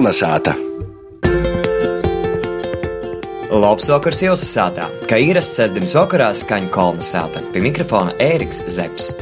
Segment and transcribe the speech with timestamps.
[0.00, 0.54] Kolnesāta!
[3.52, 7.42] Labs vakars jūsu sātā, kā ierasts sestdienas vakarā skaņa kolna sāta.
[7.52, 9.12] Pie mikrofona Ēriks Zepsi.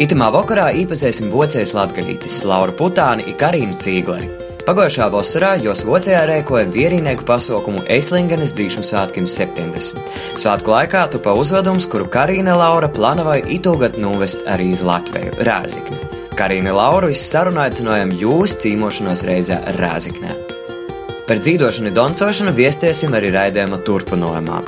[0.00, 4.32] Itamā vakarā īpazēsim vocējas latgalītis Laura Putāni un Karīnu Cīgleri.
[4.64, 10.08] Pagājušā vasarā jos vocējā rēkoja vierīnieku pasaukumu Eislingenes dzīšanu svētkiem 70.
[10.40, 16.23] Svētku laikā tupa uzvedums, kuru Karīna Laura plānoja itūgat nuvest arī uz Latviju, Rēzikni.
[16.34, 20.34] Karīna Laura izsarunācinājām jūs cīmošanos reizē Rēziknē.
[21.28, 24.58] Par dzīvošanu un dancošanu viestiesim arī raidījuma turpinājumā.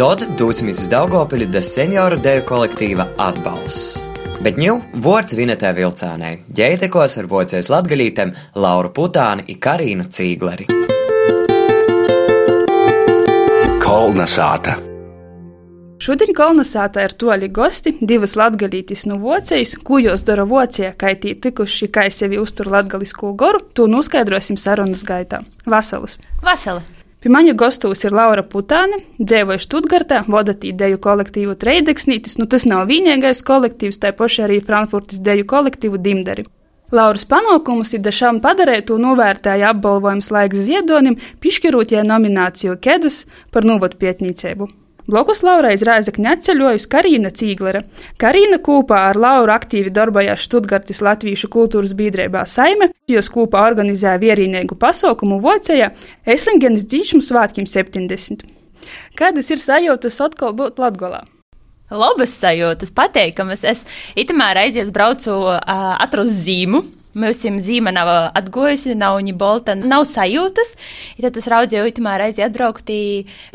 [0.00, 4.06] Tad dosimies uz Daugopili da senioru deju kolektīva atbalsts.
[4.40, 10.70] Bet ņū vārds Vinetē Vilcānai, ģeitekos ar vocēs latgalītēm Lauru Putāni un Karīnu Cīgleri.
[13.82, 14.85] Kolnesāta!
[16.06, 21.32] Šodien kolonizētā ir toļi gosti, divas latgalītis no Vocijas, ko jūs dara Vocijā, kā tī
[21.42, 25.40] tikuši, kā sevi uztur latgalisko goru, to noskaidrosim sarunas gaitā.
[25.66, 26.14] Vasalas!
[26.46, 26.84] Vasala!
[27.18, 32.86] Pie maņa gastos ir Laura Putāne, dzīvoja Študgartā, vadat ideju kolektīvu Treideksnītis, nu tas nav
[32.92, 36.46] vienīgais kolektīvs, tā paši arī Frankfurtas deju kolektīvu Dimdari.
[36.94, 43.98] Lauras panākumus ir dažām padarītu novērtēja apbalvojums laiks ziedonim, pišķirot jai nomināciju Kedas par novadu
[44.06, 44.85] pietnīcību.
[45.06, 47.84] Blokus Laurai izrāzakņa atceļojusi Karina Cīglere.
[48.18, 54.74] Karina kopā ar Lauru aktīvi darbojās Študgartis Latviešu kultūras biedrībā Saime, jos kopā organizēja vierīnieku
[54.82, 55.92] pasaukumu Vocējā
[56.26, 58.42] Eslingenes dzīšmu svētkiem 70.
[59.18, 61.22] Kādas ir sajūtas atkal būt Latgolā?
[61.86, 63.62] Labas sajūtas, pateikamas.
[63.62, 63.84] Es
[64.18, 65.60] itamā reizēs braucu uh,
[66.02, 66.82] atrast zīmu.
[67.16, 70.74] Mums zīme nav atgojusi, nav viņa bolta, nav sajūtas.
[71.16, 72.92] I tad es raudzēju, itamā reizē atbraukt,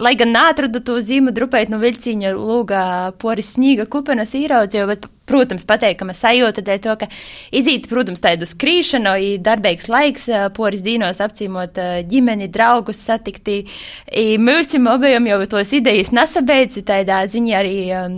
[0.02, 2.86] lai gan neatradu to zīmu drupēt no viļciņa lūgā
[3.22, 7.08] poris snīga kupenes īraudzēju, bet protams, pateikama sajūta dēļ to, ka
[7.55, 10.27] izīts, protams, tāda skrīšana, darbīgs laiks,
[10.58, 13.61] poris dīnos apcīmot ģimeni, draugus satikti.
[14.42, 17.76] Mūsim abiem jau tos idejas nesabeidz, tādā ziņā arī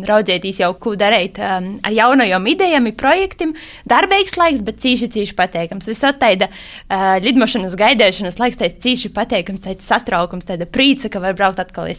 [0.08, 3.54] raudzētīs jau, ko darīt ar jaunajām idejām, projektiem.
[3.90, 5.90] Darbīgs laiks, bet cīši, cīši pateikams.
[5.92, 11.38] Visot tāda uh, lidmašanas gaidēšanas laiks, tāds cīši pateikams, tāds satraukums, tāda prīca, ka var
[11.38, 11.92] braukt atkal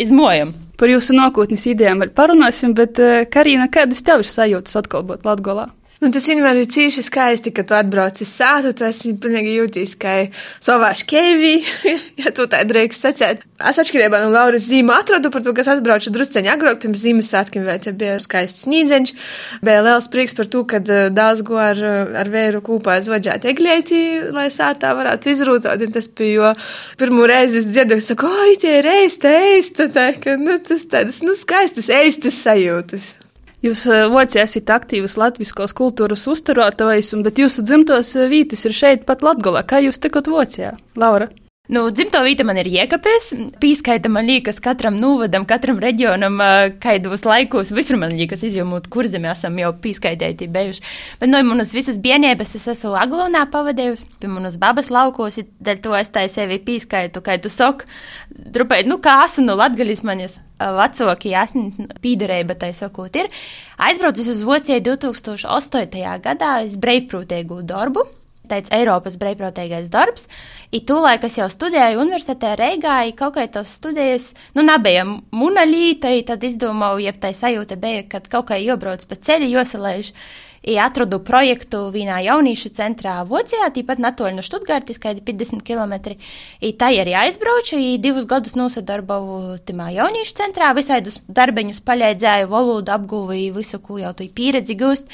[0.00, 0.54] izmojam.
[0.80, 3.00] Par jūsu nākotnes idejām vēl parunāsim, bet
[3.32, 5.68] Karina, kādas tev ir sajūtas atkal būt Latgolā?
[6.00, 9.98] Nu, tas vienmēr ir cīši skaisti, ka tu atbrauc uz sātu, tu esi pilnīgi jūties
[10.00, 10.14] kā
[10.56, 11.58] savā škeivī,
[12.22, 13.42] ja tu tā drīkst sacēt.
[13.68, 17.68] Es atšķirībā no Lauras zīmu atradu par to, kas atbraucu drusceņi agrāk pirms zīmes svētkiem,
[17.68, 19.14] vai te bija skaists nīdzeņš.
[19.60, 20.80] Bija liels prieks par to, ka
[21.12, 21.84] daudz go ar,
[22.24, 24.02] ar vēru kūpā zvaģēt eglēti,
[24.32, 25.84] lai sātā varētu izrūtot.
[25.84, 26.54] Un tas bija, jo
[26.96, 31.20] pirmo reizi es dzirdu, saku, oi, tie ir eista, eista, tā, ka, nu, tas tādas,
[31.28, 33.18] nu, skaistas eistas sajūtas.
[33.60, 33.82] Jūs
[34.12, 39.66] Vācijā esat aktīvas latviskos kultūras uzturētājs, bet jūsu dzimtos vītis ir šeit pat Latgolā.
[39.68, 41.28] Kā jūs tikot Vācijā, Laura?
[41.70, 43.28] Nu, dzimto vīta man ir iekapēs,
[43.62, 46.40] pīskaita man liekas katram novadam, katram reģionam,
[46.82, 50.82] kaidos laikos, visur man liekas izjūmot, kur zemi esam jau pīskaitēti bijuši.
[51.22, 55.82] Bet no nu, manas visas bienības es esmu aglonā pavadējusi, pie manas babas laukos, dēļ
[55.86, 57.86] to es tā sevi pīskaitu, kā tu sok,
[58.34, 63.30] drupēt, nu, kā esmu no latgaļas manis vecākie asins pīderēja, bet tai sakot ir.
[63.78, 66.16] Aizbraucis uz Vociju 2008.
[66.26, 68.10] gadā, es breivprūtēgu darbu
[68.50, 70.28] tāds Eiropas brīvprātīgais darbs.
[70.74, 75.66] I tūlēk es jau studēju universitātē Reigā, i kaut kā tos studējas, nu, nebija muna
[75.68, 80.14] līta, tad izdomāju, ja tā sajūta bija, kad kaut kā iebrauc pa ceļu, josalēž.
[80.60, 86.12] I atradu projektu vienā jauniešu centrā Vocijā, tīpat natoļ no Štutgārtas, kādi 50 km.
[86.60, 92.92] I tā arī aizbraucu, i divus gadus nosadarboju timā jauniešu centrā, visādus darbeņus paļēdzēju, valodu
[92.92, 95.08] apguvēju, visu, ko jau tu pieredzi gūst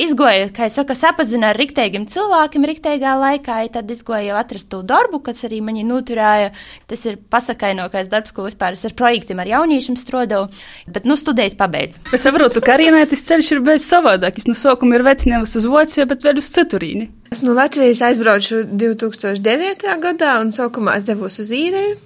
[0.00, 4.82] izgoja, kā jau saka, sapazina ar rīktīgiem cilvēkiem rīktīgā laikā, tad izgoja jau atrast to
[4.86, 6.52] darbu, kas arī mani noturēja.
[6.90, 10.48] Tas ir pasakainokais darbs, ko vispār es ar projektiem ar jauniešiem strādāju,
[10.88, 12.02] bet, nu, studējas pabeidzu.
[12.14, 14.48] Es saprotu, ka arī tas ceļš ir bez savādāks.
[14.48, 17.10] No sākuma ir vecinājums uz Vociju, bet vēl uz citurīni.
[17.34, 19.86] Es no Latvijas aizbraucu 2009.
[20.02, 21.96] gadā un sākumā es devos uz īriju.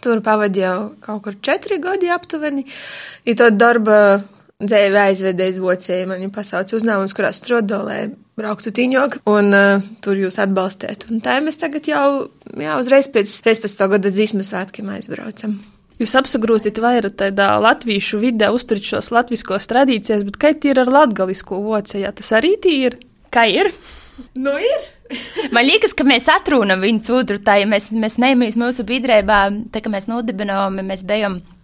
[0.00, 2.64] Tur pavadīju kaut kur četri gadi aptuveni.
[3.28, 4.22] Ir to darba
[4.60, 6.08] dzīve aizveda iz Vociju.
[6.10, 7.32] Man viņa pasauca uzņēmums, kurā
[7.86, 8.00] lai
[8.40, 11.10] brauktu tiņok un uh, tur jūs atbalstētu.
[11.12, 15.58] Un tā mēs tagad jau, jā, uzreiz pēc, reiz pēc to gada dzīsmas svētkiem aizbraucam.
[16.00, 21.60] Jūs apsagrūzit vairāk tādā latviešu vidē, uzturat šos latviskos tradīcijas, bet kā ir ar latgalisko
[21.60, 22.08] vociju?
[22.16, 22.96] Tas arī ir?
[23.28, 23.68] Kā ir?
[24.32, 24.88] Nu, ir.
[25.54, 27.36] Man liekas, ka mēs atrunājam viens otru.
[27.44, 29.42] Tā, ja mēs, mēs smējamies mūsu biedrībā,
[29.74, 31.59] tā kā mēs nodibinājām, mēs bijām Valdē,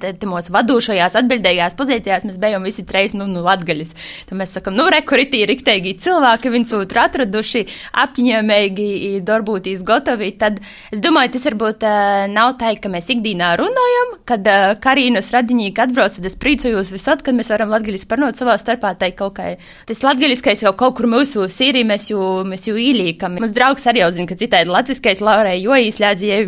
[0.00, 3.92] tad mūsu vadošajās, atbildīgajās pozīcijās mēs bijām visi trīs, nu, nu latgaļas.
[4.30, 10.32] Tad mēs sakam, nu, rekurītī, riktēgi cilvēki, viens otru atraduši, apņēmēji, darbūtīs gotovi.
[10.40, 10.62] Tad
[10.92, 15.84] es domāju, tas varbūt uh, nav tā, ka mēs ikdienā runājam, kad uh, Karīnas radinieki
[15.84, 19.52] atbrauc, tad es priecājos visot, kad mēs varam latgaļas parunāt savā starpā, tai kaut kā.
[19.88, 23.36] Tas latgaļiskais jau kaut kur mūsu sīrī, mēs jau, mēs jau īlīkam.
[23.36, 26.44] Mums draugs arī jau zina, ka citādi latviskais laurai jo īslēdzīja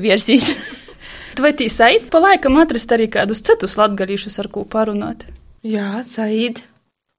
[1.39, 1.43] versijas.
[1.43, 5.29] Vai tī saīt pa laikam atrast arī kādus citus latgalīšus, ar ko parunāt?
[5.63, 6.65] Jā, saīt.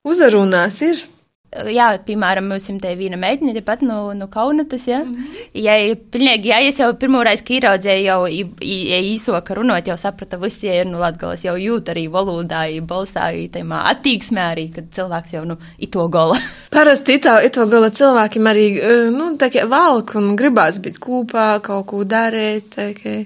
[0.07, 1.01] Uzarunās ir.
[1.49, 4.99] Jā, piemēram, mums ir te viena meitene, tepat no, no Kaunatas, ja?
[4.99, 5.47] Mm -hmm.
[5.53, 9.97] Ja, pilnīgi, jā, es jau pirmo reizi, kad ieraudzēju jau ja īso, ka runot, jau
[9.97, 14.83] saprata visi, ja ir, nu, latgalas jau jūt arī valodā, balsā, tēmā attīksmē arī, kad
[14.91, 16.37] cilvēks jau, nu, ito gola.
[16.75, 18.67] Parasti ito, ito gola cilvēkiem arī,
[19.11, 23.25] nu, tā kā valk un gribās būt kopā, kaut ko darīt, tā kā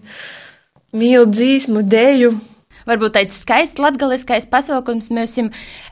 [0.94, 2.34] mīlu dzīsmu, deju.
[2.84, 5.50] Varbūt tāds skaists latgaliskais pasaukums mums ir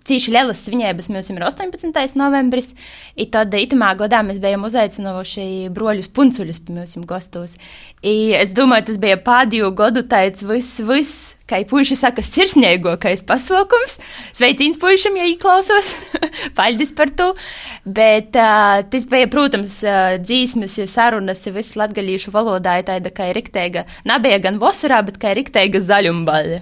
[0.08, 2.18] cīši lielas svinības, mums ir 18.
[2.20, 2.74] novembris,
[3.16, 7.56] i tad itamā godā mēs bijām uzaicinoši broļus puncuļus pie mums gostos.
[8.04, 14.00] I es domāju, tas bija pādīju godu tāds viss, viss, kā puiši saka, sirsniegākais pasaukums.
[14.38, 15.94] Sveicīns puišam, ja īklausos,
[16.58, 17.32] paļģis par to.
[17.86, 23.42] Bet uh, tas bija, protams, uh, dzīsmes, sarunas, viss latgalīšu valodā ir tāda, kā ir
[23.42, 26.62] rikteiga, nebija gan vasarā, bet kā ir rikteiga zaļumbaļa.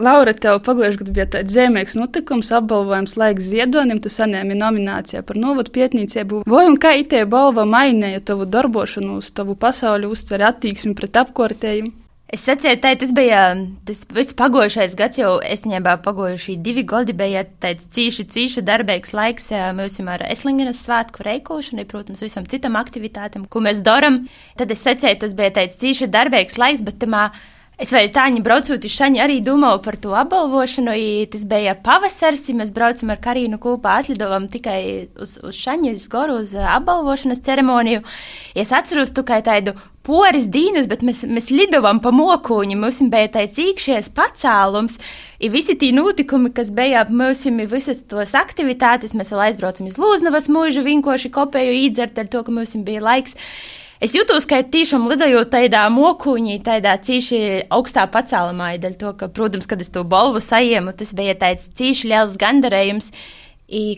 [0.00, 5.36] Laura, tev pagājušajā gadā bija tāds zīmīgs notikums, apbalvojums laiks ziedonim, tu saņēmi nominācijā par
[5.36, 6.40] novadu pietnīcību.
[6.48, 11.92] Vai un kā itē balva mainīja tavu darbošanos, tavu pasaules uztveri attieksmi pret apkārtējumu?
[12.30, 13.40] Es sacīju, tā tas bija
[13.88, 19.50] tas viss pagājušais gads, jau īstenībā pagājušie divi gadi bija tāds cīši, cīši darbīgs laiks
[19.74, 24.28] mums ar Eslingenas svētku reikošanu, protams, visam citam aktivitātam, ko mēs darām.
[24.60, 27.32] Tad es sacīju, tas bija tāds cīši darbīgs laiks, bet tamā.
[27.80, 32.42] Es vēl tāņi braucot uz šaņu arī domāju par to apbalvošanu, ja tas bija pavasars,
[32.50, 34.80] ja mēs braucam ar Karīnu kopā, atlidojam tikai
[35.16, 38.02] uz, uz šaņas goru, uz apbalvošanas ceremoniju.
[38.52, 39.72] Es atceros tikai tādu
[40.04, 45.00] poris dīnus, bet mēs, mēs lidojam pa mokuņu, mums bija tāds īkšķies pacēlums,
[45.40, 49.88] ir visi tie notikumi, kas bija ap mums, ir visas tos aktivitātes, mēs vēl aizbraucam
[49.88, 53.40] uz Lūznavas mūžu, vienkārši kopēju īdzert ar to, ka mums bija laiks.
[54.00, 57.40] Es jūtos, ka tiešām lidojot tādā mokuņī, tādā cīši
[57.76, 62.08] augstā pacēlamā, dēļ to, ka, protams, kad es to balvu saņēmu, tas bija tāds cīši
[62.08, 63.12] liels gandarējums.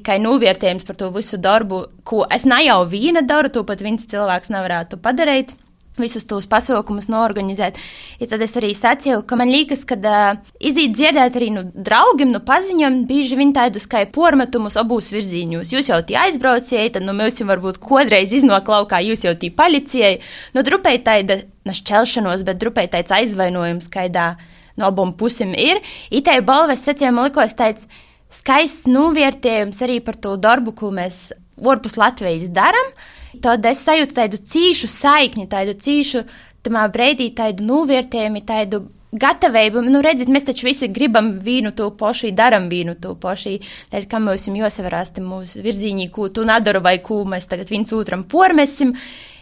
[0.05, 4.05] Kā novērtējums par to visu darbu, ko es ne jau viena daru, to pat viens
[4.11, 5.55] cilvēks nevarētu padarīt
[6.01, 7.77] visus tos pasaukumus norganizēt.
[8.21, 12.33] Ja tad es arī sacīju, ka man liekas, ka uh, iziet dzirdēt arī nu, draugiem,
[12.33, 15.75] nu, paziņām, bieži vien tādus kā pormetumus abos virziņos.
[15.75, 19.53] Jūs jau tie aizbrauciet, tad nu, mēs jums varbūt kodreiz iznāk laukā, jūs jau tie
[19.53, 20.15] palicijai.
[20.57, 24.33] Nu, drupēji tāda našķelšanos, bet drupēji tāds aizvainojums, kaidā
[24.81, 25.83] no abām pusēm ir.
[26.15, 27.85] Itē balves sacīja, man likos tāds
[28.33, 31.27] skaists novērtējums arī par to darbu, ko mēs
[31.61, 32.95] ārpus Latvijas darām
[33.41, 36.27] tad es sajūtu tādu cīšu saikni, tādu cīšu
[36.67, 39.83] tamā breidī, tādu novērtējumu, tādu gatavību.
[39.85, 43.59] Nu, redziet, mēs taču visi gribam vīnu to pašu, daram vīnu to pašu.
[43.93, 48.25] Tad, kā mums jāsavarās mūsu virziņī, ko tu nedara vai ko mēs tagad viens otram
[48.25, 48.97] pormesim.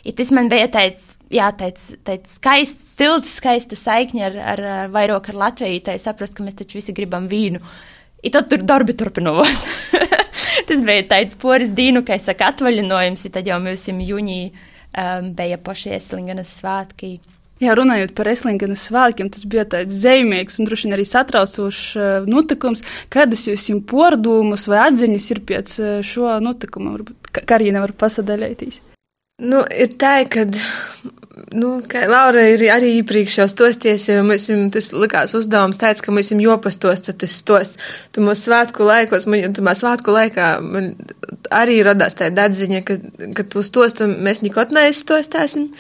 [0.05, 4.95] Ja tas man bija tāds, jā, tāds, tāds skaists, stilts, skaista saikņa ar, ar, ar
[4.95, 7.61] vairāk ar Latviju, tā saprast, ka mēs taču visi gribam vīnu.
[8.25, 9.67] I tad tur darbi turpinās.
[10.71, 15.59] tas bija tāds poris dīnu, kā es saku, atvaļinājums, tad jau mums jūnī um, bija
[15.61, 17.19] paši Eslinganas svētki.
[17.61, 22.29] Jā, runājot par Eslinganas svētkiem, tas bija tāds zīmīgs un droši vien arī satraucošs uh,
[22.31, 22.81] notikums.
[23.13, 26.95] Kādas jūs jums pordumus vai atziņas ir pēc uh, šo notikumu?
[26.97, 28.81] Varbūt Karīna var pasadalīties.
[29.45, 30.47] Nu, ir tā, ka
[31.53, 31.71] nu,
[32.11, 37.05] Laura ir arī iepriekš jau stosties, ja mums tas likās uzdevums tāds, ka mums jopastos,
[37.07, 37.75] tad tas stos.
[38.15, 40.95] Tu mūsu svētku laikos, man, tu mūsu svētku laikā man
[41.51, 42.99] arī radās tāda atziņa, ka,
[43.37, 45.71] ka tu stost un mēs nekot neizstostāsim.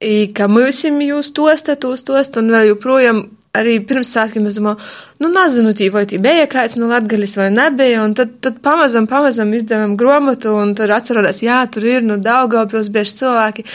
[0.00, 3.26] I, ka mums jūs tostat, jūs tostat un vēl joprojām
[3.56, 4.78] arī pirms svētkiem es domāju,
[5.22, 9.08] nu, nezinu, tī, vai tī bija kāds no Latgaļas vai nebija, un tad, tad pamazam,
[9.10, 13.66] pamazam izdevām gromatu, un tur atcerodās, jā, tur ir, nu, Daugavpils bieži cilvēki.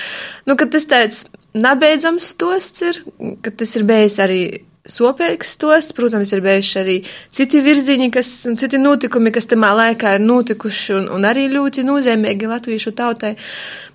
[0.47, 3.03] Nu, ka tas tāds nebeidzams stosts ir,
[3.43, 4.41] ka tas ir bijis arī
[4.85, 6.97] sopīgs stosts, protams, ir bijuši arī
[7.33, 12.51] citi virziņi, kas, citi notikumi, kas tamā laikā ir notikuši, un, un arī ļoti nozīmīgi
[12.51, 13.33] latviešu tautai,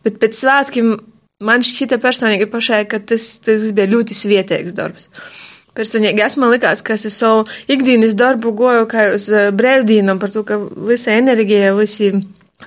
[0.05, 0.97] bet pēc svētkiem
[1.47, 5.09] man šķita personīgi pašai, ka tas, tas bija ļoti svietēks darbs.
[5.77, 10.35] Personīgi es man likās, ka es savu ikdienas darbu goju kā uz eh, brīvdīnam par
[10.35, 10.59] to, ka
[10.91, 12.12] visa enerģija, visi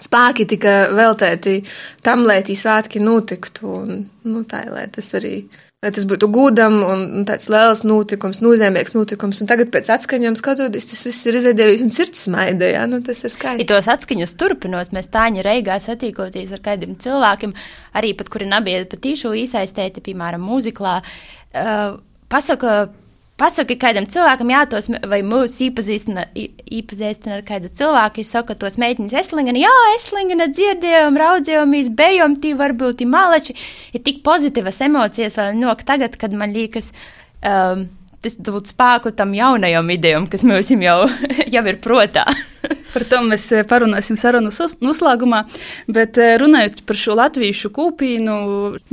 [0.01, 1.59] spēki tika veltēti
[2.05, 3.75] tam, lai tī svētki notiktu.
[3.83, 5.43] Un, nu, tā, lai tas arī
[5.83, 9.41] lai tas būtu gudam un tāds liels notikums, nozīmīgs notikums.
[9.43, 12.69] Un tagad pēc atskaņām skatoties, tas viss ir izdevies un sirds smaida.
[12.71, 13.65] Jā, nu, tas ir skaisti.
[13.65, 17.55] Ja tos atskaņas turpinos, mēs tāņa reigā satīkoties ar kādiem cilvēkiem,
[17.99, 20.97] arī pat kuri nebija patīšu iesaistēti, piemēram, mūziklā.
[21.53, 21.99] Uh,
[22.31, 22.91] pasaka,
[23.33, 28.77] Pasaki kādam cilvēkam, jā, tos, vai mūsu iepazīstina, iepazīstina ar kādu cilvēku, jūs sakat, tos
[28.77, 33.57] meitiņas eslingani, jā, eslingana dzirdējām, raudzējāmies, bejam, tī varbūt tī malači,
[33.89, 36.91] ir tik pozitīvas emocijas, vēl nok tagad, kad man liekas,
[37.41, 37.87] um,
[38.21, 40.99] tas dod spēku tam jaunajam idejam, kas mums jau,
[41.57, 42.27] jau ir protā.
[42.93, 45.43] par to mēs eh, parunāsim sarunas noslēgumā.
[45.91, 48.37] Bet eh, runājot par šo latviešu kūpīnu,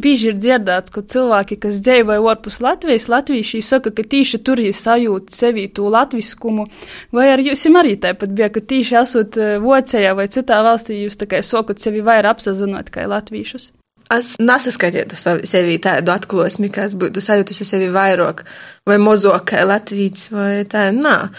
[0.00, 4.76] bieži ir dzirdēts, ka cilvēki, kas dzīvoja ārpus Latvijas, latvieši saka, ka tieši tur viņi
[4.76, 6.66] sajūt sevi to latviskumu.
[7.14, 11.20] Vai ar jums arī tāpat bija, ka tieši esot eh, Vācijā vai citā valstī, jūs
[11.20, 13.72] tā kā sokat sevi vairāk apsazinot kā latviešus?
[14.10, 15.14] Es nesaskatītu
[15.46, 18.42] sevi tādu atklāsmi, ka es būtu sajūtusi sevi vairāk
[18.88, 20.88] vai mazāk kā Latvijas vai tā.
[20.90, 21.30] Nā.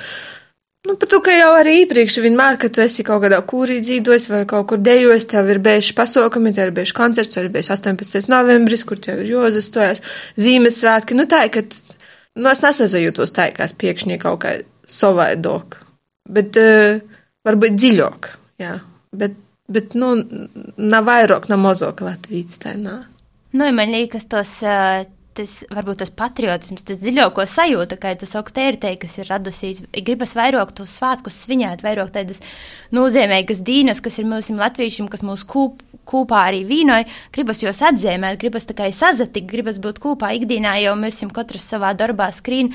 [0.87, 4.25] Nu, par to, ka jau arī iepriekš vienmēr, kad tu esi kaut kādā kūrī dzīvojis
[4.31, 7.69] vai kaut kur dejojis, tev ir bijuši pasaukumi, tev ir bijuši koncerts, tev ir bijis
[7.75, 8.25] 18.
[8.31, 10.01] novembris, kur tev ir Jozas stojas,
[10.41, 11.17] Zīmesvētki.
[11.19, 11.61] Nu, tā, ka,
[12.39, 14.55] nu, es nesazajūtos tā, kā es piekšņi kaut kā
[14.89, 15.77] savādāk,
[16.33, 16.97] bet uh,
[17.45, 18.33] varbūt dziļāk,
[18.65, 18.79] jā.
[19.13, 19.37] Bet
[19.71, 20.11] bet nu,
[20.77, 22.59] nav vairāk, nav mazāk Latvijas.
[22.61, 23.01] Tā, nā.
[23.53, 24.57] nu, man liekas, tos.
[25.31, 27.95] Tas varbūt tas patriotisms, tas dziļāko sajūta,
[28.51, 29.77] te ir te, kas ir radusies.
[29.95, 32.41] Gribas vairāk tos svētkus svinēt, vairāk tādas
[32.91, 37.07] nozīmīgas dīnas, kas ir mūsu latviešiem, kas mūs kūp, kopā arī vīnoja.
[37.31, 41.93] Gribas jūs atzīmēt, gribas tikai sazatikt, gribas būt kopā ikdienā, jo mēs esam katrs savā
[41.95, 42.73] darbā skrīn.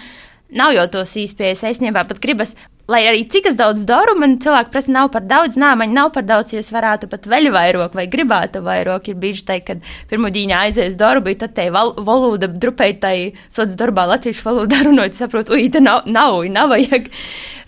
[0.56, 2.54] Nav jau tos īspējas, īstenībā pat gribas,
[2.90, 6.12] lai arī cik es daudz daru, man cilvēki prasa, nav par daudz, nā, man nav
[6.14, 9.10] par daudz, ja es varētu pat vēl vairāk vai gribētu vairāk.
[9.10, 13.16] Ir bijis tā, kad pirmo dīņā aizies darbu, tad te val, valoda drupēji tai
[13.52, 17.10] sots darbā latviešu valodā runājot, saprotu, ui, te nav, nav, nav vajag.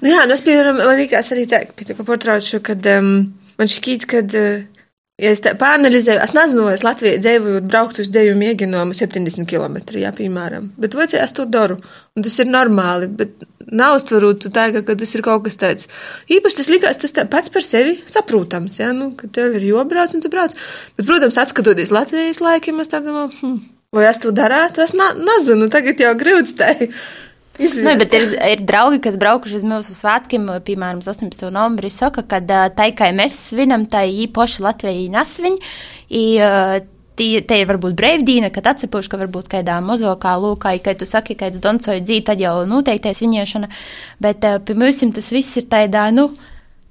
[0.04, 3.14] Nu jā, nu es, piemēram, man likās arī tā, ka portrauču, kad um,
[3.58, 4.38] man šķīt, kad.
[4.38, 4.66] Uh,
[5.18, 9.80] Ja es tā pāranalizēju, es nezinu, es Latvijā dzīvoju, brauktu uz deju mēģinājumu 70 km,
[9.98, 10.68] jā, piemēram.
[10.78, 11.80] Bet vecajā es to daru,
[12.14, 15.90] un tas ir normāli, bet nav uztverot tā, ka, ka tas ir kaut kas tāds.
[16.30, 20.22] Īpaši tas likās, tas pats par sevi saprotams, jā, nu, ka tev ir jobrauc un
[20.22, 20.54] tu brauc.
[20.94, 23.56] Bet, protams, atskatoties Latvijas laikiem, es tā domāju, hm,
[23.98, 26.92] vai es to darētu, es nezinu, tagad jau grūts tai.
[27.58, 31.48] Nu, bet ir, ir draugi, kas braukuši uz mūsu svētkiem, piemēram, 18.
[31.50, 32.38] novembrī, saka, ka
[32.76, 35.58] tai, kā mēs svinam, tai īpaši Latvijai nesviņ.
[36.14, 36.24] I,
[37.18, 41.34] Tie, te ir varbūt brīvdīna, kad atsepuši, ka varbūt kādā mozokā lūkā, ja tu saki,
[41.34, 43.66] ka kāds doncoja dzīvi, tad jau noteiktais viņiešana,
[44.22, 46.28] bet pie mums tas viss ir tādā, nu,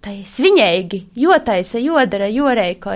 [0.04, 2.92] tai sviņēgi, jotaisa, jodara, joreiko.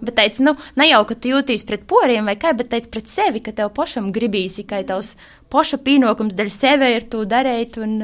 [0.00, 3.10] Bet teica, nu, ne jau, ka tu jūties pret poriem vai kā, bet teica pret
[3.10, 5.16] sevi, ka tev pašam gribīs, ka tavs
[5.52, 8.00] poša pienākums dēļ sevi ir to darīt un,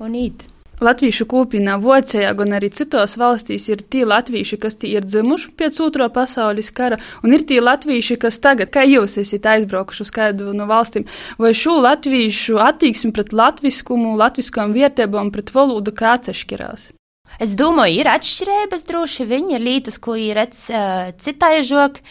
[0.00, 0.46] un īt.
[0.80, 6.06] Latviešu kopienā Vācijā, gan arī citos valstīs ir tie latvieši, kas ir dzimuši pēc Otro
[6.08, 10.64] pasaules kara, un ir tie latvieši, kas tagad, kā jūs esat aizbraukuši uz kādu no
[10.70, 11.04] valstīm,
[11.36, 16.94] vai šo latviešu attieksmi pret latviskumu, latviskām vietībām, pret valodu kā atšķirās?
[17.40, 22.02] Es domāju, ir atšķirības droši vien, ir lietas, ko ir redz uh, citāžok,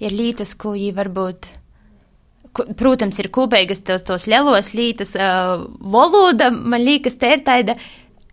[0.00, 1.50] ir lietas, ko ir varbūt
[2.78, 7.78] protams, ir kopīgas tos, tos lielos lītas uh, valoda, man liekas, te ir tāda.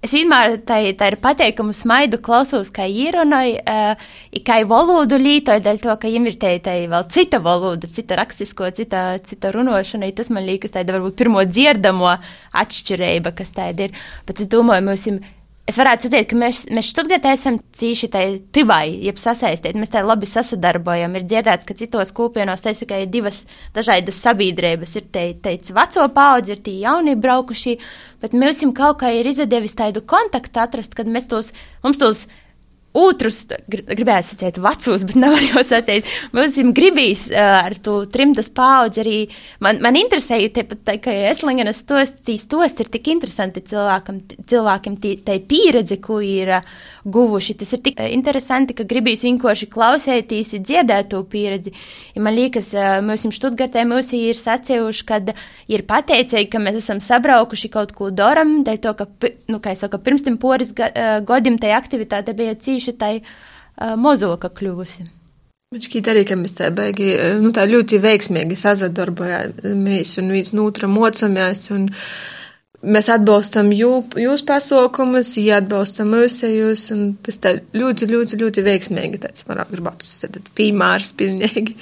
[0.06, 4.10] Es vienmēr tā, tā ir pateikumu smaidu klausos, kā īronoju, uh,
[4.46, 8.70] kā valodu lītoju, dēļ to, ka viņam ir te, te vēl cita valoda, cita rakstisko,
[8.78, 12.12] cita, cita runošana, tas man liekas tāda varbūt pirmo dzirdamo
[12.54, 14.06] atšķirība, kas tāda ir.
[14.30, 15.24] Bet es domāju, mums ir
[15.66, 19.80] Es varētu teikt, ka mēs, mēs Stuttgartē esam cīši tai tivai, jeb sasaistīti.
[19.82, 21.16] Mēs tā labi sasadarbojam.
[21.18, 23.42] Ir dzirdēts, ka citos kūpienos tas tikai divas
[23.74, 24.94] dažādas sabiedrības.
[25.00, 27.80] Ir te, teica veco paudzi, ir tie jaunie braukušie,
[28.22, 31.50] bet mums kaut kā ir izdevies tādu kontaktu atrast, kad mēs tos,
[31.82, 32.28] mums tos
[32.96, 39.04] Otrus, gribēju sacīt, vecus, bet nevar jau sacīt, mums ir gribījis ar to trimtas paudzi
[39.04, 39.18] arī.
[39.64, 45.00] Man, man interesēja, tepat, tā, ka Eslingenas tos, tīs tos ir tik interesanti cilvēkam, cilvēkiem,
[45.28, 46.56] tai pieredze, ko ir.
[46.56, 47.56] Uh, guvuši.
[47.60, 51.74] Tas ir tik eh, interesanti, ka gribīs vienkārši klausēties, dziedāt to pieredzi.
[52.16, 55.22] Ja man liekas, eh, mēs jums Štutgartē mums ir sacījuši, ka
[55.72, 59.10] ir pateicīgi, ka mēs esam sabraukuši kaut ko daram, dēļ to, ka,
[59.52, 63.94] nu, kā es saku, pirms tam poris eh, godim tai aktivitāte bija cīši tai uh,
[64.00, 65.06] mozoka kļuvusi.
[65.76, 67.10] Šķiet arī, ka mēs tā beigi,
[67.42, 71.90] nu tā ļoti veiksmīgi sazadarbojāmies un viens no otra mocamās un
[72.86, 79.22] mēs atbalstam jū, jūsu pasaukumus, ja atbalstam mūsējus, un tas tā ļoti, ļoti, ļoti veiksmīgi,
[79.26, 81.78] tāds, man gribētu uzstādīt, piemērs pilnīgi,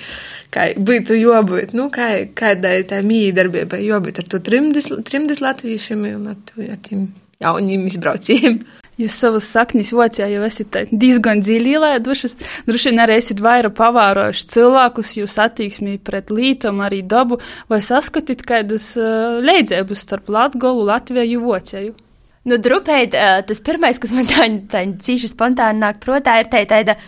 [0.54, 6.32] kā būtu jābūt, nu, kā, kādai tā mīdarbībai jābūt ar to trimdis, trimdis latviešiem un
[6.34, 7.10] ar, to, ar tiem
[7.44, 8.62] jauniem izbraucējiem.
[9.02, 12.36] Jūs savas saknes Vācijā jau esat diezgan dziļi ielēdušas.
[12.68, 17.40] Droši vien arī esat vairāk pavārojuši cilvēkus, jūs attieksmī pret lītumu, arī dabu,
[17.72, 21.98] vai saskatīt kādas uh, leidzības starp Latgolu, Latviju un Vāciju?
[22.46, 26.62] Nu, drupēt, uh, tas pirmais, kas man tā, tā cīši spontāni nāk protā, ir tā,
[26.70, 27.00] tāda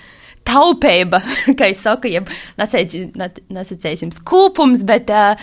[0.46, 1.22] taupība,
[1.60, 5.38] kā es saku, jeb nesacēsim skūpums, bet uh,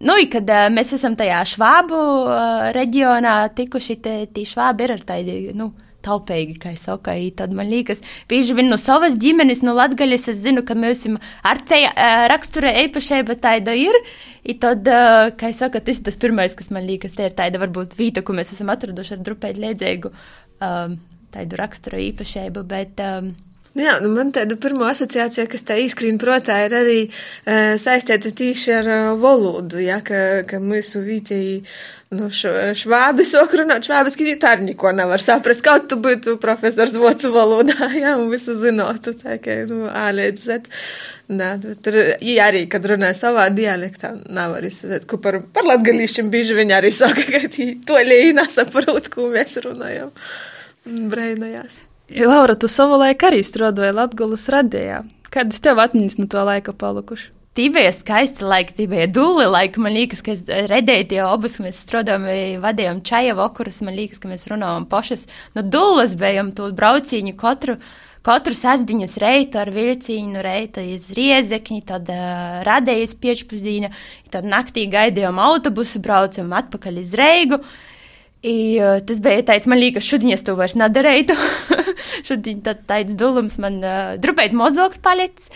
[0.00, 5.34] Nu, kad uh, mēs esam tajā švābu uh, reģionā tikuši, tie švābi ir ar tādi,
[5.56, 10.30] nu, taupīgi, kā es saku, tad man liekas, bieži vien no savas ģimenes, no latgaļas
[10.32, 13.96] es zinu, ka mēs esam ar te uh, rakstura īpašība tāda ir,
[14.40, 17.36] i tad, uh, kā es saku, tas ir tas pirmais, kas man liekas, te ir
[17.36, 20.96] tāda varbūt vīta, ko mēs esam atraduši ar drupēt liedzēgu um,
[21.36, 23.04] tādu rakstura īpašību, bet.
[23.04, 23.32] Um,
[23.78, 28.74] jā, nu man tāda pirmā asociācija, kas tā izkrīt protā, ir arī uh, saistīta tieši
[28.80, 31.60] ar uh, valodu, ja, ka, ka mūsu vītēji,
[32.18, 37.30] nu, švābi soku runāt švābiski, tā arī neko nevar saprast, kaut tu būtu profesors vocu
[37.34, 40.70] valodā, ja, un visu zinotu, tā kā, nu, āliet zet.
[41.30, 41.50] Nē,
[41.84, 41.94] tur
[42.26, 46.90] ja arī, kad runāja savā dialektā, nevar izsēt, ko par, par latgalīšiem bieži viņi arī
[46.94, 47.44] saka, ka
[47.86, 50.10] to līnī nesaprot, ko mēs runājam.
[50.84, 51.78] Breinojās.
[52.10, 55.02] Laura, tu savulaik arī strādāji Latvijas radījā.
[55.30, 57.30] Kādas tev atmiņas no to laika palikušas?
[57.54, 59.82] Tie bija skaisti laiki, tie bija dūli laiki.
[59.82, 62.26] Man liekas, ka es redzēju tie abus, ka mēs strādājām,
[62.62, 63.80] vadījām čaja vakarus.
[63.86, 65.26] Man liekas, ka mēs runājām pašas.
[65.58, 67.76] No dūles bijām to brauciņu katru.
[68.26, 73.88] Katru sastāvdaļas reitu ar vilcienu, reitu iz riezekņi, tad uh, radējas piečpusdīna,
[74.30, 77.62] tad naktī gaidījām autobusu, braucam atpakaļ iz Reigu.
[77.62, 77.89] Uh,
[78.40, 81.36] I, uh, tas bija tāds, man liekas, šodien es to vairs nedarītu.
[82.28, 85.50] šodien tad tāds dulums man uh, drupēt mozoks palicis.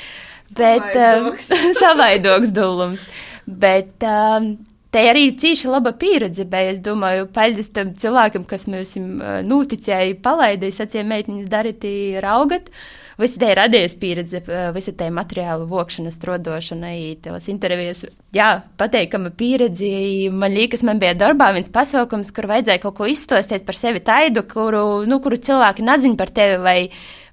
[0.54, 3.06] Bet savaidoks, uh, savaidoks dulums.
[3.48, 4.50] Bet um,
[4.92, 6.74] te arī cīši laba pieredze bija.
[6.74, 11.88] Es domāju, paldies tam cilvēkam, kas mums uh, noticēja, palaidīja, sacīja meitiņas darīt,
[12.24, 12.68] raugat.
[12.68, 14.42] Uh, visa tā ir radies pieredze,
[14.74, 16.92] visa tā materiālu vokšana, strodošana,
[17.24, 18.04] tos intervijas.
[18.34, 18.50] Jā,
[18.80, 19.90] pateikama pieredze.
[20.34, 24.46] Man liekas, man bija darbā viens pasaukums, kur vajadzēja kaut ko izstostīt par sevi taidu,
[24.50, 26.78] kuru, nu, kuru cilvēki nezin par tevi vai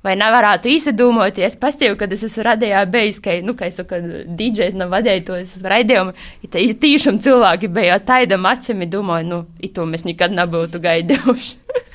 [0.01, 1.57] vai nevarētu izdomāties.
[1.61, 5.53] Pastāvu, kad es esmu radījā bijis, ka, nu, kā es saku, DJs nav vadījis tos
[5.61, 6.27] raidījumus.
[6.47, 11.53] Ja tiešām cilvēki bija taidam acīm, domāju, nu, to mēs nekad nebūtu gaidījuši.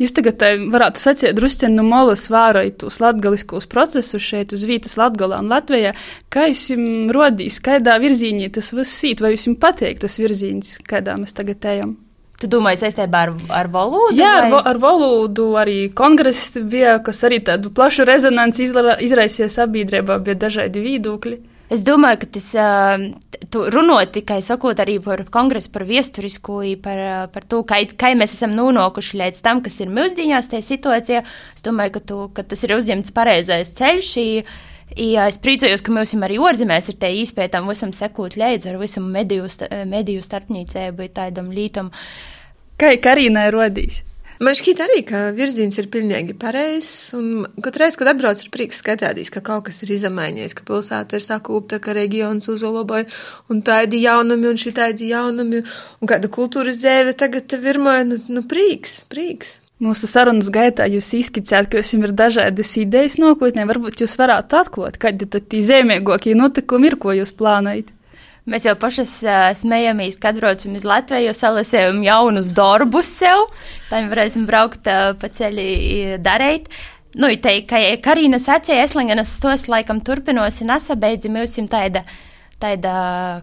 [0.00, 4.96] Jūs tagad eh, varētu sacīt, drusciņā no malas vērojot tos latgaliskos procesus šeit uz vietas
[4.96, 5.92] Latgalā un Latvijā.
[6.32, 11.36] Kā jums rodīs, kādā virzienī tas viss sīt, vai jums patīk tas virziens, kādā mēs
[11.36, 11.98] tagad ejam?
[12.40, 14.16] Tu domā, saistībā ar, ar valodu?
[14.16, 18.70] Jā, ar, ar valodu arī kongress bija, kas arī tādu plašu rezonanci
[19.04, 21.36] izraisīja sabiedrībā, bija dažādi viedokļi.
[21.70, 22.48] Es domāju, ka tas
[23.70, 28.56] runāt tikai sakot arī par kongresu, par viesturisko, par, par to, kā, kā mēs esam
[28.58, 31.22] nonākuši līdz tam, kas ir mūsdienās tajā situācijā.
[31.54, 34.10] Es domāju, ka, tu, ka tas ir uzņemts pareizais ceļš.
[34.98, 39.06] Ja es priecājos, ka mums arī ārzemēs ir tie izpētām, visam sekot līdzi ar visam
[39.06, 39.46] mediju,
[39.86, 41.94] mediju starpniecību, tādam lītam.
[42.82, 44.02] Kā Karīnai rodīs?
[44.40, 47.10] Man šķiet arī, ka virziens ir pilnīgi pareizs,
[47.60, 51.26] katru reizi, kad atbrauc ar prieks skatādīs, ka kaut kas ir izmaiņojies, ka pilsēta ir
[51.26, 53.04] sakūpta, ka reģions uzlaboja,
[53.52, 55.60] un tādi jaunumi, un šī tādi jaunumi,
[56.00, 59.58] un kāda kultūras dzēve tagad te virmoja, nu, nu prieks, prieks.
[59.80, 63.68] Mūsu sarunas gaitā jūs izskicējāt, ka jums ir dažādas idejas nākotnē.
[63.68, 67.92] Varbūt jūs varētu atklāt, kādi tad tie zīmīgākie notikumi ir, ko jūs plānojat.
[68.48, 73.44] Mēs jau pašas uh, smējamies, kad braucam uz Latviju, jo salasējam jaunus darbus sev,
[73.90, 76.70] tā varēsim braukt uh, pa ceļi darīt.
[77.20, 82.04] Nu, te, kā Karina sacīja, Eslingenas stos laikam turpinosi nesabeidzi, mēs jums tāda
[82.60, 82.92] tāda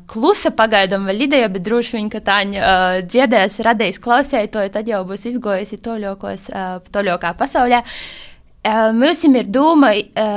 [0.06, 5.02] klusa pagaidām vēl ideja, bet droši vien, ka tā uh, dziedēs, radīs klausētoju, tad jau
[5.10, 7.82] būs izgojusi toļokos, uh, toļokā pasaulē.
[7.82, 8.27] Uh,
[8.68, 9.94] Mums ir doma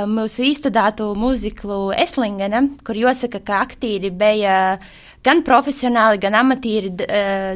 [0.07, 4.77] mūsu izstudētu mūziklu Eslingena, kur jāsaka, ka aktīri bija
[5.25, 6.93] gan profesionāli, gan amatīri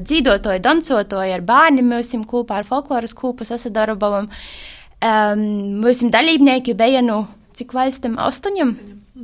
[0.04, 4.28] dzīvotoji, dancotoji ar bērniem, mums kopā ar folkloras kūpu sasadarbojumu.
[5.86, 7.24] Mūsu dalībnieki bija nu,
[7.56, 8.20] cik valstīm?
[8.20, 8.76] Astoņiem?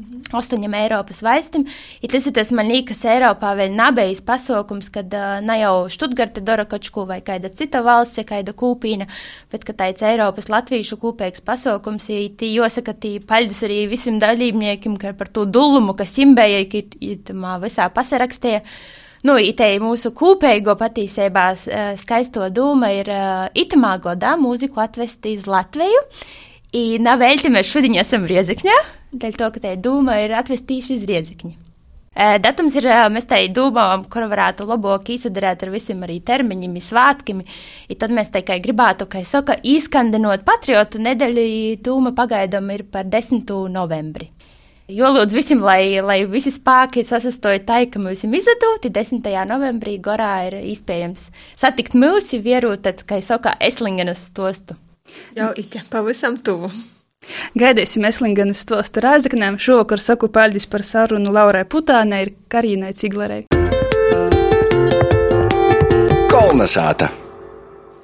[0.02, 0.22] Mhm.
[0.34, 1.66] Astoņiem Eiropas valstīm.
[2.10, 6.66] Tas ir tas, man liekas, Eiropā vēl nabējis pasaukums, kad uh, ne jau Študgarte dara
[6.70, 9.06] kačku vai kāda cita valsts, ja kāda kūpīna,
[9.54, 14.98] bet ka tāds Eiropas latviešu kūpīgs pasaukums, ja tī jāsaka, tī paļdus arī visiem dalībniekiem
[15.20, 18.64] par to dulumu, kas imbēja, ka itamā visā pasarakstīja.
[19.28, 21.44] Nu, itei mūsu kūpeigo patīsībā
[22.00, 23.12] skaisto dūma ir
[23.54, 26.02] itamā godā mūziku atvest iz Latviju.
[26.74, 28.80] I nav vēļti mēs šodien esam Riezekņā,
[29.12, 31.58] dēļ to, ka te dūma ir atvestījuši iz Riezekņa.
[32.44, 37.40] Datums ir, mēs tai domājam, kur varētu labāk izsadarēt ar visiem arī termiņiem, svātkiem.
[37.96, 41.48] Tad mēs tikai gribētu, kā saka, izskandinot patriotu nedēļu,
[41.80, 43.48] dūma pagaidām ir par 10.
[43.72, 44.28] novembri.
[44.92, 49.24] Jo lūdzu visiem, lai, lai visi spēki sasastoja tā, ka mums ir izdoti 10.
[49.48, 54.76] novembrī Gorā ir iespējams satikt mūsu vieru, tad, kā saka, Eslingenas stostu.
[55.38, 56.74] Jau ite, pavisam tuvu.
[57.58, 59.60] Gaidīsim Eslingenas stostu rāzaknēm.
[59.62, 63.44] Šovakar saku paļģis par sarunu Laurai Putānai ir Karīnai Ciglerei.
[66.32, 67.12] Kolnesāta!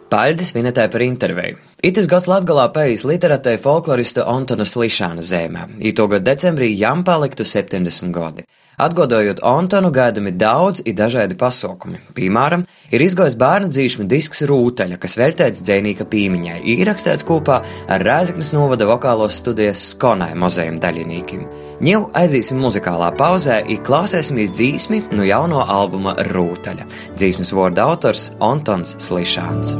[0.07, 1.57] Paļģis vinetē par interviju.
[1.83, 5.65] Itis gads Latgalā pējis literatei folklorista Antona Slišāna zēmē.
[5.89, 8.45] Ītogad decembrī jām paliktu 70 gadi.
[8.77, 11.97] Atgodojot Antonu, gaidami daudz i dažādi pasaukumi.
[12.13, 12.61] Piemēram,
[12.93, 17.57] ir izgojis bērnu dzīšmi disks Rūteļa, kas veltēts dzēnīka pīmiņai, īrakstīts kopā
[17.89, 21.47] ar Rēzaknes novada vokālos studijas Skonai mozējiem daļinīkiem.
[21.89, 26.85] Ņev aizīsim muzikālā pauzē, i klausēsimies dzīsmi no jauno albuma Rūteļa.
[27.17, 29.73] Dzīsmes vārda autors Antons Slišāns.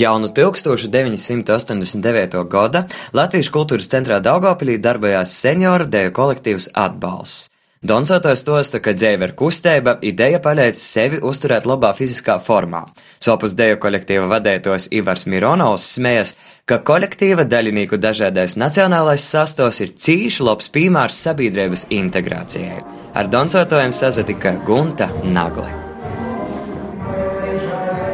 [0.00, 2.40] Jaunu 1989.
[2.48, 7.50] gada Latvijas kultūras centrā Daugopilī darbojās senioru deju kolektīvs atbalsts.
[7.80, 12.82] Doncotojs tosta, ka dzēve ir kustība, ideja paļēc sevi uzturēt labā fiziskā formā.
[13.24, 16.34] Sopus deju kolektīva vadētos Ivars Mironovs smējas,
[16.68, 22.82] ka kolektīva daļinīku dažādais nacionālais sastos ir cīši labs piemērs sabiedrības integrācijai.
[23.16, 25.89] Ar doncotojiem sazatika Gunta Nagle.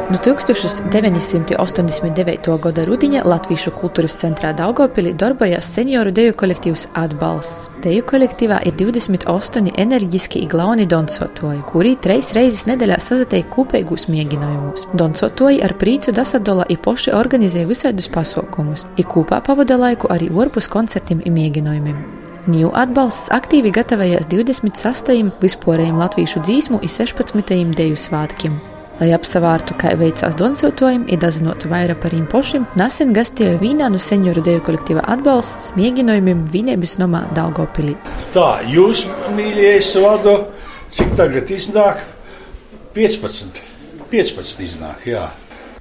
[0.07, 2.55] No 1989.
[2.63, 7.67] gada rudiņa Latviešu kultūras centrā Daugopilī darbojas senioru deju kolektīvs Atbalsts.
[7.83, 14.87] Deju kolektīvā ir 28 enerģiski iglauni donsotoji, kuri treis reizes nedēļā sazateik kopīgus mēģinājumus.
[14.95, 20.71] Donsotoji ar prīcu dasadola i poši organizē visādus pasaukumus, i kopā pavada laiku arī orpus
[20.71, 21.99] koncertiem i mēģinājumiem.
[22.47, 25.35] Ņū atbalsts aktīvi gatavojas 26.
[25.43, 27.75] vispārējiem latviešu dzīsmu un 16.
[27.75, 28.55] deju svātkiem.
[28.97, 33.99] Lai apsvērtu, kā veicās donsotojumi, ir dazinotu vairāk par viņiem pašiem, nesen gastīja vīnā no
[34.01, 37.93] senioru deju kolektīva atbalsts mēģinājumiem vienības nomā Daugopilī.
[38.33, 39.03] Tā, jūs,
[39.37, 40.33] mīļais, vadu,
[40.89, 42.01] cik tagad iznāk?
[42.95, 43.59] 15.
[44.09, 45.27] 15 iznāk, jā.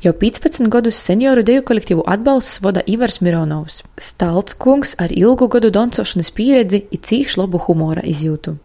[0.04, 3.78] Jau 15 gadus senioru deju kolektīvu atbalsts vada Ivars Mironovs.
[3.96, 8.58] Stalts kungs ar ilgu gadu dancošanas pieredzi ir cīši labu humora izjūtu.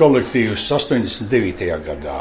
[0.00, 1.70] Kolektīvs 89.
[1.86, 2.18] gadā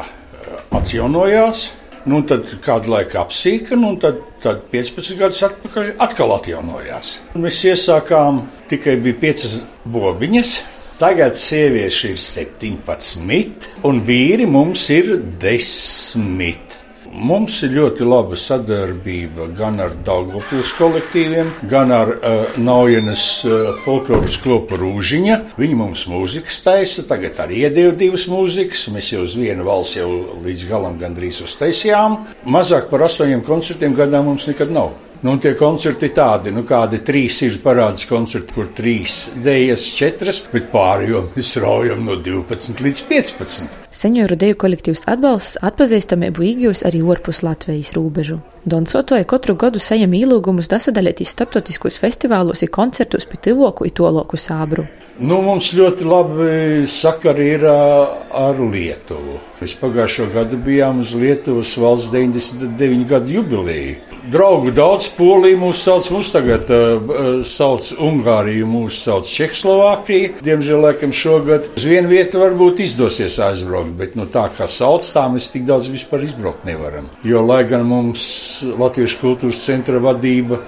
[0.75, 1.65] atjaunojās.
[2.05, 7.15] Nu, tad kādu laiku apsīka, nu, un tad, tad 15 gadus atpakaļ atkal atjaunojās.
[7.33, 9.57] Mēs iesākām tikai bija piecas
[9.89, 10.53] bobiņas.
[10.95, 16.84] Tagad sieviešu ir 17, un vīri mums ir 10.
[17.15, 24.35] Mums ir ļoti laba sadarbība gan ar Dārgopils kolektīviem, gan ar uh, Naujenes uh, folkloras
[24.43, 25.37] klopu Rūžiņa.
[25.55, 28.89] Viņi mums mūzikas taisa, tagad arī iedeva divas mūzikas.
[28.91, 30.09] Mēs jau uz vienu valsts jau
[30.43, 32.19] līdz galam gandrīz uztaisījām.
[32.51, 34.91] Mazāk par astoņiem koncertiem gadā mums nekad nav.
[35.25, 40.67] Nu, tie koncerti tādi, nu, kādi trīs ir parādās koncerti, kur trīs dēļas, četras, bet
[40.69, 43.79] pārējo mēs raujam no 12 līdz 15.
[43.89, 48.37] Senioru deju kolektīvs atbalsts atpazīstamību īgļos arī ārpus Latvijas robežu.
[48.69, 54.85] Donsotoja katru gadu saņem ielūgumus dasadalīties starptautiskos festivālos un koncertos pie tuvoku un toloku sābru.
[55.15, 59.37] Nu, mums ļoti labi sakari ir ar Lietuvu.
[59.61, 63.93] Mēs pagājušo gadu bijām uz Lietuvas valsts 99 gadu jubileju.
[64.33, 70.41] Draugu daudz, Polija mūs sauc, mūs tagad uh, sauc Ungāriju, mūs sauc Čehoslovākiju.
[70.43, 75.29] Diemžēl, laikam, šogad uz vienu vietu varbūt izdosies aizbraukt, bet nu, tā kā sauc, tā
[75.31, 77.07] mēs tik daudz vispār izbraukt nevaram.
[77.23, 78.27] Jo, lai gan mums
[78.67, 80.59] Latviešu kultūras centra vadība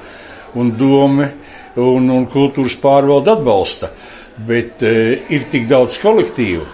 [0.55, 1.33] un doma
[1.77, 3.91] un, un kultūras pārvalde atbalsta,
[4.47, 6.65] bet uh, ir tik daudz kolektīvu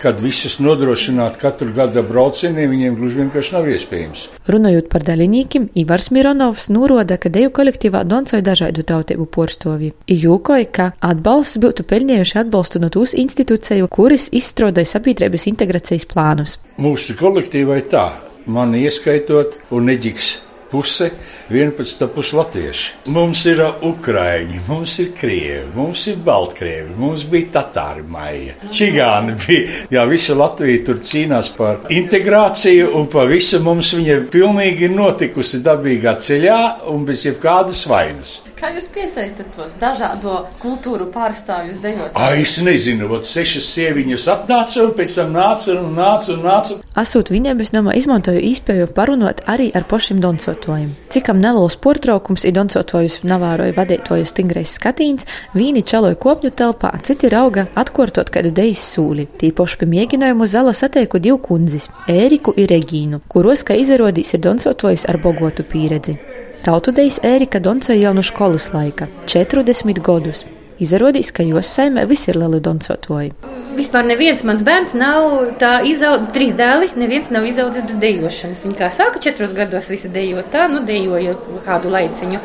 [0.00, 4.22] kad visas nodrošināt katru gada braucieniem, viņiem gluži vienkārši nav iespējams.
[4.48, 9.92] Runājot par dalībniekiem, Ivars Mironovs norāda, ka deju kolektīvā doncoja dažādu tautību porstovi.
[10.08, 16.56] Jūkoja, ka atbalsts būtu pelnījuši atbalstu no tūs institūciju, kuras izstrādāja sabiedrības integrācijas plānus.
[16.80, 18.06] Mūsu kolektīvai tā,
[18.48, 20.38] man ieskaitot un neģiks
[20.70, 21.10] puse,
[21.50, 22.92] 11 puse latvieši.
[23.14, 28.56] Mums ir ukrāņi, mums ir krievi, mums ir baltkrievi, mums bija tatāri maija.
[28.70, 29.80] Čigāni bija.
[29.94, 35.62] Jā, visa Latvija tur cīnās par integrāciju, un pa visu mums viņa pilnīgi ir notikusi
[35.64, 36.60] dabīgā ceļā
[36.92, 38.36] un bez jebkādas vainas.
[38.60, 42.10] Kā jūs piesaistat tos dažādo kultūru pārstāvjus dejot?
[42.20, 46.76] Ai, es nezinu, vat sešas sieviņas atnāca un pēc tam nāca un nāca un nāca.
[47.00, 50.90] Asūt viņiem es domāju izmantoju īspēju parunot arī ar pašiem doncotājiem.
[51.08, 55.24] Cikam neliels portraukums ir doncotājus navēroja vadītojas stingrais skatīns,
[55.56, 59.24] vīni čaloja kopņu telpā, citi rauga atkortot kādu dejas sūli.
[59.40, 61.88] Tīpoši pie mēģinājumu zala sateiku divu kundzis-
[62.20, 66.18] Ēriku un Regīnu, kuros, kā izrādīs, ir doncotājus ar bogotu pieredzi.
[66.60, 70.44] Tautudejs Ērika Doncoja jau no skolas laika- 40 gadus.
[70.80, 73.32] Izrādījās, ka jūs saimē visi ir lieli doncotoji.
[73.76, 78.64] Vispār neviens mans bērns nav tā izaudzis, trīs dēli, neviens nav izaudzis bez dejošanas.
[78.64, 82.40] Viņa kā sāka četros gados visi dejot, tā, nu dejoja kādu laiciņu.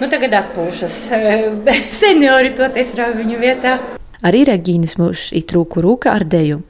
[0.00, 1.10] Nu tagad atpūšas.
[2.00, 3.78] Seniori to tiesrāva viņu vietā.
[4.22, 6.62] Arī Regīnas mūžs ir trūku rūka ar deju.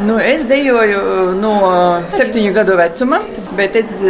[0.00, 1.54] Nu, es dejoju no
[2.08, 3.20] septiņu gadu vecuma,
[3.56, 4.00] bet es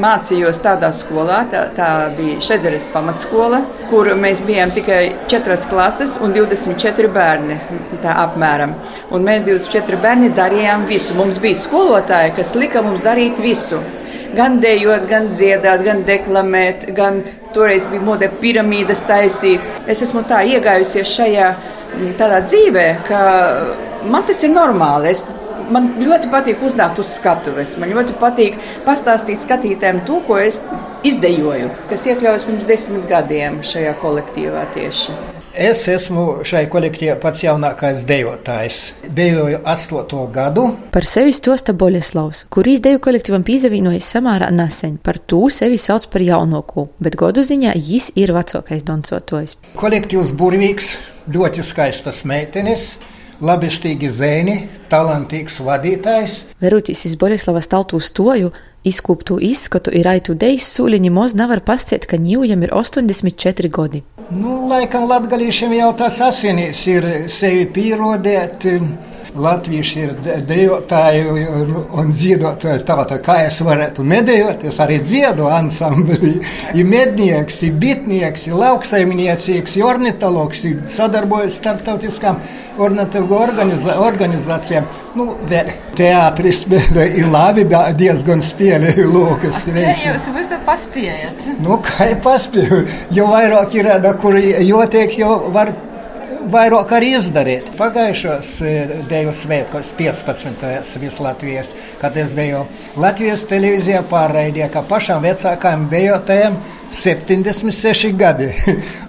[0.00, 6.34] mācījos tādā skolā, tā, tā bija Šederes pamatskola, kur mēs bijām tikai 4 klases un
[6.36, 7.58] 24 bērni.
[8.14, 8.74] Apmēram.
[9.14, 11.16] Un mēs 24 bērni darījām visu.
[11.18, 13.80] Mums bija skolotāji, kas lika mums darīt visu.
[14.34, 17.22] Gan dejot, gan dziedāt, gan deklamēt, gan
[17.54, 19.62] toreiz bija mode piramīdas taisīt.
[19.86, 21.50] Es esmu tā iegājusies šajā
[22.18, 23.20] tādā dzīvē, ka
[24.10, 25.12] man tas ir normāli.
[25.14, 25.24] Es
[25.72, 27.76] man ļoti patīk uznākt uz skatuves.
[27.80, 30.60] Man ļoti patīk pastāstīt skatītājiem to, ko es
[31.06, 35.16] izdejoju, kas iekļaujas pirms desmit gadiem šajā kolektīvā tieši.
[35.54, 38.78] Es esmu šai kolektīvā pats jaunākais dejotājs.
[39.06, 40.64] Dejoju astoto gadu.
[40.90, 44.96] Par sevi stosta Boļeslavs, kurīs deju kolektīvam pīzavīnojas samārā nesen.
[44.98, 49.54] Par to sevi sauc par jaunāko, bet godu ziņā jis ir vecākais doncotojs.
[49.78, 50.96] Kolektīvs burvīgs,
[51.30, 52.96] ļoti skaistas meitenes
[53.44, 54.56] labestīgi zēni,
[54.92, 56.38] talantīgs vadītājs.
[56.62, 58.52] Veroties iz Borislavas taltu stoju,
[58.84, 64.04] izkūptu izskatu ir aitu dejas sūliņi moz nevar pasciet, ka ņūjam ir 84 godi.
[64.32, 68.64] Nu, laikam latgalīšiem jau tas asinīs ir sevi pierodēt.
[69.34, 70.12] Latvieši ir
[70.46, 71.24] dejotāji
[71.98, 72.84] un dziedotāji.
[72.86, 76.36] Tātad, kā es varētu nedējot, es arī dziedu ansamblī.
[76.70, 82.38] Ir mednieks, ir bitnieks, ir lauksaimniecīgs, ir ornitologs, ir sadarbojas starptautiskām
[82.78, 84.86] ornitologu organizā, organizācijām.
[85.18, 86.62] Nu, vēl teātris
[87.18, 87.66] ir labi,
[87.98, 89.64] diezgan spēlēju lokas.
[89.66, 91.48] Kā jūs visu paspējat?
[91.64, 92.84] Nu, kā paspēju,
[93.18, 93.90] jo vairāk ir,
[94.22, 95.74] kur jotiek, jo var
[96.50, 97.68] vairāk arī izdarīt.
[97.78, 98.50] Pagājušos
[99.10, 100.94] deju svētkos, 15.
[101.02, 102.64] visā Latvijas, kad es deju
[103.00, 106.58] Latvijas televīzijā pārraidīju, ka pašam vecākajam dejotājiem
[106.93, 108.49] 76 gadi.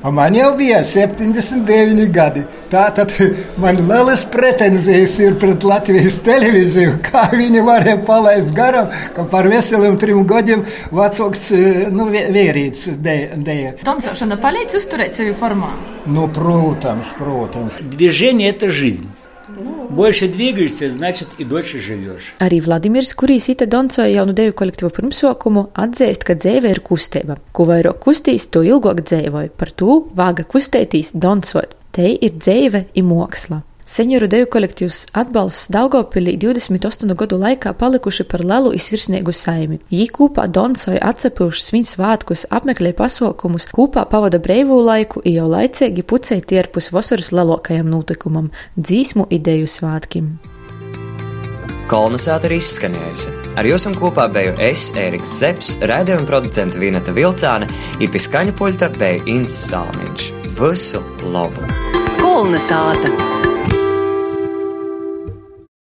[0.05, 2.43] Un man jau bija 79 gadi.
[2.71, 3.13] Tātad
[3.61, 9.99] man lielas pretenzijas ir pret Latvijas televīziju, kā viņi varēja palaist garām, ka par veseliem
[10.01, 11.51] trim gadiem vecāks
[11.93, 13.81] nu, vērīts dēļ.
[13.87, 15.73] Dancošana palīdz uzturēt sevi formā?
[16.07, 17.81] Nu, protams, protams.
[17.81, 19.09] Движение – это жизнь.
[19.91, 22.35] Больше двигаешься, значит, и дольше живешь.
[22.39, 27.41] Arī Vladimirs, kurīs ita doncoja jaunu deju kolektīvu pirmsokumu, atzīst, ka dzīve ir kustība.
[27.53, 29.51] Ko vairāk kustīs, to ilgāk dzīvoja.
[29.59, 31.75] Par to vāga kustētīs, doncot.
[31.91, 33.65] Te ir dzīve i māksla.
[33.86, 39.78] Senioru deju kolektīvs atbalsts Daugopilī 28 gadu laikā palikuši par lielu izsirsniegu saimi.
[39.94, 46.02] Jī kopā donsoja atcepuši svin svātkus, apmeklē pasaukumus, kopā pavada breivū laiku, i jau laicīgi
[46.02, 48.50] pucei tierpus vasaras lielākajam notikumam-
[48.86, 50.34] dzīsmu ideju svātkim.
[51.88, 53.30] Kolonizāta ir izskanējusi.
[53.56, 57.70] Ar jums kopā biju es, Ēriks Zepsi, raidījuma producents Vineta Vilcāne,
[58.00, 60.34] ir pie skaņa puļta bija Ints Salmiņš.
[60.58, 61.62] Visu labu!
[62.18, 63.45] Kolonizāta!